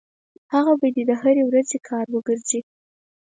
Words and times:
هغه 0.53 0.73
به 0.79 0.87
دې 0.95 1.03
د 1.09 1.11
هرې 1.21 1.43
ورځې 1.49 1.77
کار 1.89 2.05
وګرځي. 2.11 2.59